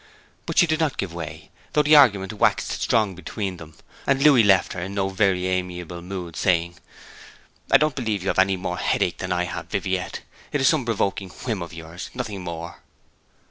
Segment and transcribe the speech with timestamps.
[0.47, 3.75] But she did not give way, though the argument waxed strong between them;
[4.07, 6.77] and Louis left her in no very amiable mood, saying,
[7.69, 10.21] 'I don't believe you have any more headache than I have, Viviette.
[10.51, 12.81] It is some provoking whim of yours nothing more.'